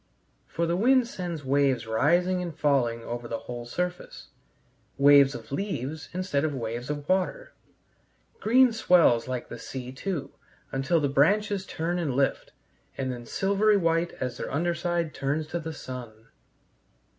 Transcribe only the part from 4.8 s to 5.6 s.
waves of